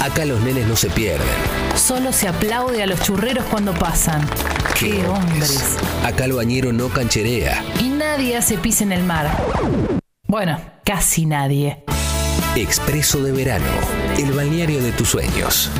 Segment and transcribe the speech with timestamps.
[0.00, 1.26] Acá los nenes no se pierden.
[1.74, 4.26] Solo se aplaude a los churreros cuando pasan.
[4.78, 5.76] ¡Qué hombres!
[6.04, 7.64] Acá el bañero no cancherea.
[7.80, 9.28] Y nadie hace pis en el mar.
[10.26, 11.84] Bueno, casi nadie.
[12.54, 13.66] Expreso de verano.
[14.16, 15.70] El balneario de tus sueños.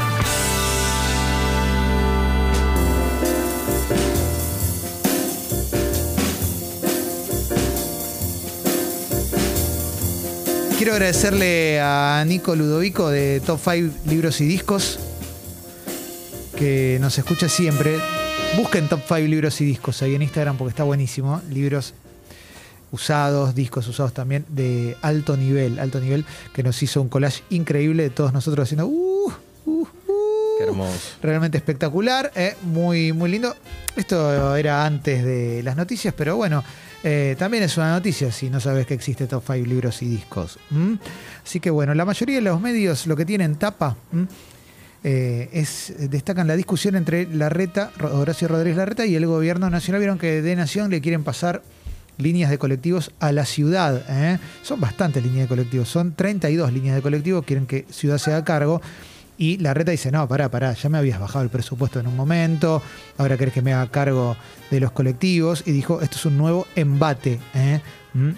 [10.79, 15.01] Quiero agradecerle a Nico Ludovico de Top 5 Libros y Discos,
[16.57, 17.99] que nos escucha siempre.
[18.57, 21.43] Busquen Top 5 Libros y Discos ahí en Instagram porque está buenísimo.
[21.51, 21.95] Libros
[22.93, 26.25] usados, discos usados también de alto nivel, alto nivel,
[26.55, 28.87] que nos hizo un collage increíble de todos nosotros haciendo...
[28.87, 29.08] Uh.
[30.61, 31.17] Hermoso.
[31.23, 33.55] Realmente espectacular, eh, muy, muy lindo.
[33.97, 36.63] Esto era antes de las noticias, pero bueno,
[37.05, 40.59] eh, también es una noticia si no sabes que existe Top 5 libros y discos.
[41.45, 43.97] Así que bueno, la mayoría de los medios lo que tienen tapa
[45.05, 50.01] eh, es destacan la discusión entre Larreta, Horacio Rodríguez Larreta y el gobierno nacional.
[50.01, 51.63] Vieron que de Nación le quieren pasar
[52.19, 54.05] líneas de colectivos a la ciudad.
[54.09, 54.39] ¿eh?
[54.63, 58.45] Son bastantes líneas de colectivos, son 32 líneas de colectivos, quieren que ciudad se haga
[58.45, 58.83] cargo.
[59.39, 62.17] Y la reta dice, no, pará, pará, ya me habías bajado el presupuesto en un
[62.17, 62.83] momento,
[63.17, 64.37] ahora querés que me haga cargo
[64.71, 65.63] de los colectivos.
[65.65, 67.39] Y dijo, esto es un nuevo embate.
[67.55, 67.81] ¿eh?
[68.15, 68.31] ¿Mm?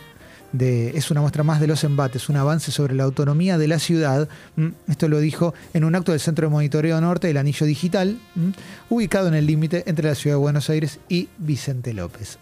[0.52, 4.28] Es una muestra más de los embates, un avance sobre la autonomía de la ciudad.
[4.56, 4.68] ¿Mm?
[4.88, 8.52] Esto lo dijo en un acto del Centro de Monitoreo Norte del Anillo Digital, ¿m?
[8.90, 12.38] ubicado en el límite entre la ciudad de Buenos Aires y Vicente López.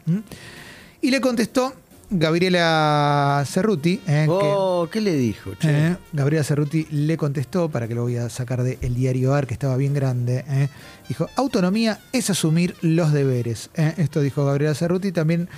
[1.01, 1.75] Y le contestó
[2.11, 5.53] Gabriela Cerruti, eh, que- Oh, ¿qué le dijo?
[5.59, 5.69] che?
[5.93, 9.47] eh, Gabriela Cerruti le contestó, para que lo voy a sacar de El Diario AR,
[9.47, 10.45] que estaba bien grande.
[10.49, 10.69] eh,
[11.09, 13.71] dijo, autonomía es asumir los deberes.
[13.75, 15.13] esto dijo Gabriela Cerruti.
[15.13, 15.49] También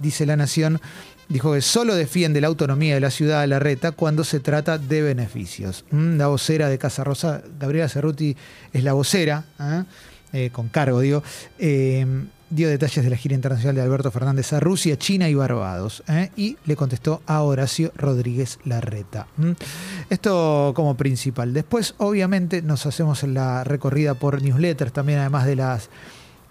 [0.00, 0.80] dice La Nación,
[1.28, 4.78] dijo que solo defiende la autonomía de la ciudad de la reta cuando se trata
[4.78, 5.84] de beneficios.
[5.90, 8.36] Mm, la vocera de Casa Rosa, Gabriela Cerruti
[8.72, 9.44] es la vocera,
[10.52, 11.22] con cargo, digo.
[12.50, 16.02] Dio detalles de la gira internacional de Alberto Fernández a Rusia, China y Barbados.
[16.08, 16.30] ¿eh?
[16.36, 19.26] Y le contestó a Horacio Rodríguez Larreta.
[20.10, 21.52] Esto como principal.
[21.52, 25.90] Después, obviamente, nos hacemos la recorrida por newsletters, también además de las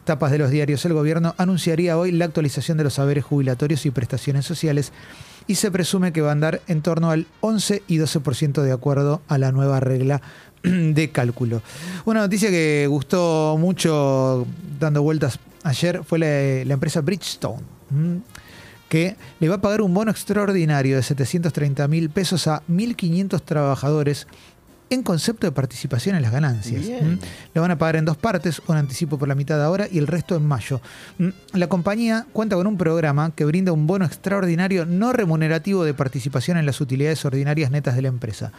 [0.06, 0.86] tapas de los diarios.
[0.86, 4.94] El gobierno anunciaría hoy la actualización de los saberes jubilatorios y prestaciones sociales
[5.48, 9.22] y se presume que va a andar en torno al 11 y 12% de acuerdo
[9.28, 10.22] a la nueva regla
[10.94, 11.62] de cálculo.
[12.06, 14.46] Una noticia que gustó mucho
[14.80, 17.62] dando vueltas ayer fue la, empresa Bridgestone,
[18.90, 24.28] que le va a pagar un bono extraordinario de 730 mil pesos a 1.500 trabajadores
[24.90, 26.82] en concepto de participación en las ganancias.
[26.82, 27.06] Bien.
[27.06, 27.20] ¿m?
[27.54, 30.08] Lo van a pagar en dos partes, un anticipo por la mitad ahora y el
[30.08, 30.82] resto en mayo.
[31.20, 31.34] ¿m?
[31.54, 36.58] La compañía cuenta con un programa que brinda un bono extraordinario no remunerativo de participación
[36.58, 38.52] en las utilidades ordinarias netas de la empresa.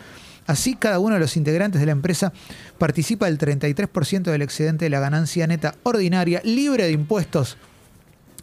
[0.46, 2.32] Así, cada uno de los integrantes de la empresa
[2.78, 7.58] participa del 33% del excedente de la ganancia neta ordinaria, libre de impuestos,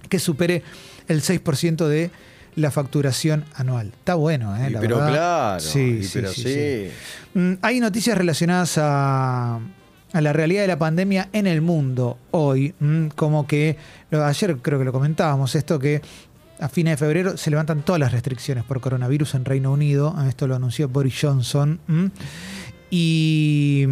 [0.07, 0.61] que supere
[1.07, 2.11] el 6% de
[2.55, 3.87] la facturación anual.
[3.87, 4.69] Está bueno, ¿eh?
[4.69, 5.11] La pero verdad.
[5.11, 6.53] claro, Sí, sí, pero sí, sí.
[6.53, 7.39] sí.
[7.39, 9.59] Mm, Hay noticias relacionadas a,
[10.13, 13.77] a la realidad de la pandemia en el mundo hoy, mm, como que
[14.11, 16.01] ayer creo que lo comentábamos, esto que
[16.61, 20.47] a fines de febrero se levantan todas las restricciones por coronavirus en Reino Unido, esto
[20.47, 22.05] lo anunció Boris Johnson, mm,
[22.89, 23.85] y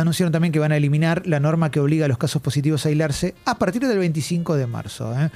[0.00, 2.88] anunciaron también que van a eliminar la norma que obliga a los casos positivos a
[2.88, 5.14] aislarse a partir del 25 de marzo.
[5.18, 5.30] ¿eh?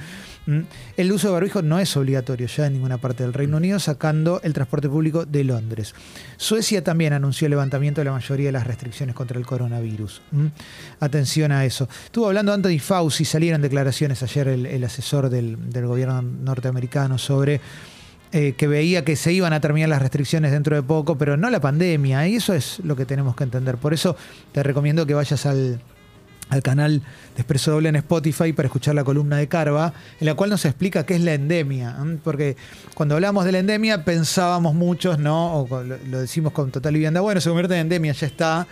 [0.45, 0.59] Mm,
[0.97, 4.41] El uso de barbijo no es obligatorio ya en ninguna parte del Reino Unido, sacando
[4.43, 5.95] el transporte público de Londres.
[6.37, 10.21] Suecia también anunció el levantamiento de la mayoría de las restricciones contra el coronavirus.
[10.99, 11.87] Atención a eso.
[12.05, 17.61] Estuvo hablando Anthony Fauci, salieron declaraciones ayer el, asesor del gobierno norteamericano sobre
[18.31, 21.49] eh, que veía que se iban a terminar las restricciones dentro de poco, pero no
[21.49, 23.77] la pandemia, y eso es lo que tenemos que entender.
[23.77, 24.15] Por eso
[24.51, 25.81] te recomiendo que vayas al,
[26.49, 30.33] al canal de Expreso Doble en Spotify para escuchar la columna de Carva, en la
[30.33, 31.95] cual nos explica qué es la endemia.
[32.23, 32.57] Porque
[32.93, 35.61] cuando hablamos de la endemia pensábamos muchos, ¿no?
[35.61, 38.67] O lo decimos con total vivienda, bueno, se convierte en endemia, ya está.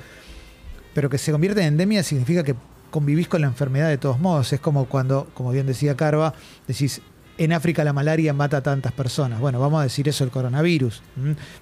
[0.93, 2.55] Pero que se convierte en endemia significa que
[2.89, 4.51] convivís con la enfermedad de todos modos.
[4.53, 6.33] Es como cuando, como bien decía Carva,
[6.67, 7.01] decís,
[7.37, 9.39] en África la malaria mata a tantas personas.
[9.39, 11.01] Bueno, vamos a decir eso del coronavirus.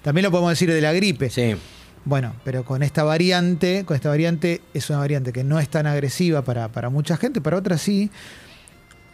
[0.02, 1.30] También lo podemos decir de la gripe.
[1.30, 1.56] Sí.
[2.04, 5.86] Bueno, pero con esta variante, con esta variante es una variante que no es tan
[5.86, 8.10] agresiva para, para mucha gente, para otras sí.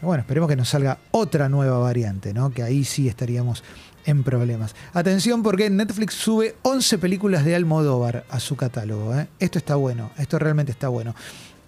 [0.02, 2.50] Bueno, esperemos que nos salga otra nueva variante, ¿no?
[2.50, 3.62] Que ahí sí estaríamos
[4.04, 4.74] en problemas.
[4.92, 9.14] Atención porque Netflix sube 11 películas de Almodóvar a su catálogo.
[9.14, 9.28] ¿eh?
[9.38, 11.14] Esto está bueno, esto realmente está bueno.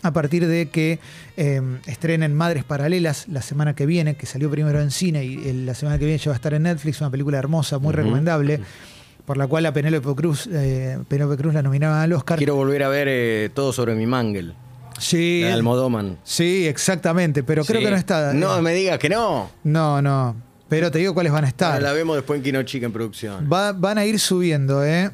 [0.05, 0.99] A partir de que
[1.37, 5.65] eh, estrenen Madres Paralelas la semana que viene, que salió primero en cine y el-
[5.67, 8.61] la semana que viene ya va a estar en Netflix, una película hermosa, muy recomendable.
[9.25, 12.37] por la cual a Penélope Cruz, eh, Penélope Cruz la nominaban al Oscar.
[12.37, 14.53] Quiero volver a ver eh, todo sobre mi mangel.
[14.99, 16.19] sí, La de Almodóman.
[16.25, 17.87] sí, exactamente, pero creo Sí.
[17.87, 18.35] que no está.
[18.35, 19.51] No eh, me digas que no.
[19.65, 20.37] no, no.
[20.69, 21.73] Pero te digo cuáles van a estar.
[21.73, 23.49] Ahora la vemos después en Kino Chica en producción.
[23.51, 25.11] Va- van a ir subiendo, ¿eh?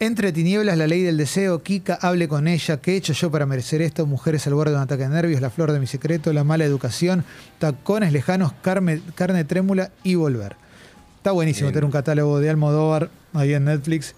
[0.00, 3.46] Entre tinieblas, la ley del deseo, Kika, hable con ella, ¿qué he hecho yo para
[3.46, 4.06] merecer esto?
[4.06, 6.64] Mujeres al borde de un ataque de nervios, la flor de mi secreto, la mala
[6.64, 7.24] educación,
[7.58, 10.54] tacones lejanos, carne, carne trémula y volver.
[11.16, 11.74] Está buenísimo Bien.
[11.74, 14.14] tener un catálogo de Almodóvar ahí en Netflix,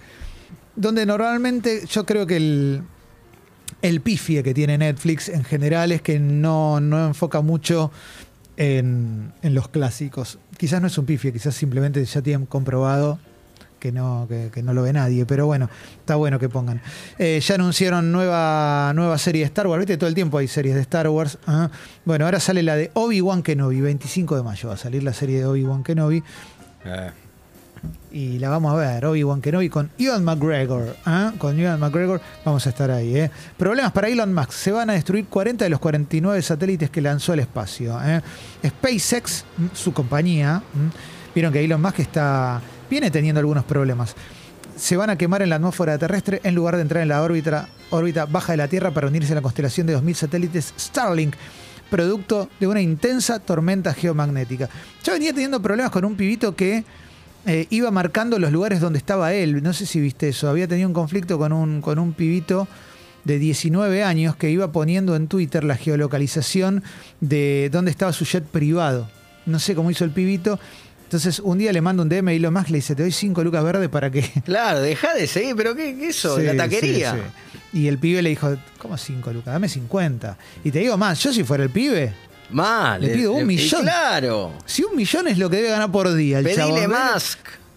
[0.77, 2.83] donde normalmente yo creo que el,
[3.81, 7.91] el pifie que tiene Netflix en general es que no, no enfoca mucho
[8.59, 10.39] en, en los clásicos.
[10.59, 13.19] Quizás no es un pifie, quizás simplemente ya tienen comprobado
[13.81, 15.69] que no, que, que no lo ve nadie, pero bueno,
[15.99, 16.81] está bueno que pongan.
[17.19, 20.77] Eh, ya anunciaron nueva, nueva serie de Star Wars, viste, todo el tiempo hay series
[20.77, 21.39] de Star Wars.
[21.47, 21.71] ajá.
[22.05, 25.39] Bueno, ahora sale la de Obi-Wan Kenobi, 25 de mayo va a salir la serie
[25.41, 26.23] de Obi-Wan Kenobi.
[26.85, 27.11] Eh,
[28.13, 30.97] Y la vamos a ver, Obi-Wan Kenobi con Ewan McGregor.
[31.07, 31.33] ¿ah?
[31.39, 33.17] Con Ewan McGregor vamos a estar ahí.
[33.17, 33.31] ¿eh?
[33.57, 34.51] Problemas para Elon Musk.
[34.53, 37.99] Se van a destruir 40 de los 49 satélites que lanzó al espacio.
[38.05, 38.21] ¿eh?
[38.67, 44.15] SpaceX, mm, su compañía, mm, vieron que Elon Musk está, viene teniendo algunos problemas.
[44.77, 48.27] Se van a quemar en la atmósfera terrestre en lugar de entrar en la órbita,
[48.27, 51.35] baja de la Tierra para unirse a la constelación de 2.000 satélites Starlink
[51.91, 54.69] producto de una intensa tormenta geomagnética.
[55.05, 56.85] Yo venía teniendo problemas con un pibito que
[57.47, 59.63] eh, iba marcando los lugares donde estaba él.
[59.63, 60.49] No sé si viste eso.
[60.49, 62.69] Había tenido un conflicto con un, con un pibito
[63.25, 66.83] de 19 años que iba poniendo en Twitter la geolocalización
[67.21, 69.09] de dónde estaba su jet privado.
[69.47, 70.59] No sé cómo hizo el pibito.
[71.11, 73.43] Entonces un día le mando un DM a Elon Musk, le dice, te doy 5
[73.43, 74.23] lucas verdes para que...
[74.45, 76.37] Claro, deja de seguir, pero ¿qué, qué eso?
[76.39, 77.15] Sí, la taquería.
[77.15, 77.19] sí,
[77.73, 77.79] sí.
[77.81, 79.53] Y el pibe le dijo, ¿cómo 5 lucas?
[79.53, 80.39] Dame 50.
[80.63, 82.13] Y te digo más, yo si fuera el pibe,
[82.51, 83.01] Mal.
[83.01, 83.83] Le pido un y millón.
[83.83, 84.53] Claro.
[84.67, 87.37] si un millón es lo que debe ganar por día el Pedile más.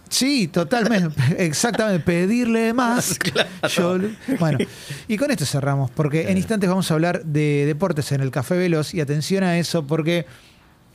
[0.10, 1.20] Sí, totalmente.
[1.44, 2.04] Exactamente.
[2.06, 3.18] Pedirle más.
[3.76, 3.98] Yo-
[4.40, 4.60] bueno,
[5.08, 8.56] y con esto cerramos, porque en instantes vamos a hablar de deportes en el Café
[8.58, 10.28] Veloz y atención a eso, porque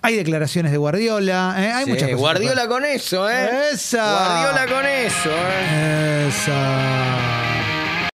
[0.02, 1.72] hay declaraciones de Guardiola, ¿eh?
[1.72, 2.20] hay Sí, muchas cosas.
[2.20, 3.70] Guardiola con eso, ¿eh?
[3.72, 4.42] Esa.
[4.44, 6.28] Guardiola con eso, ¿eh?
[6.28, 7.37] Esa.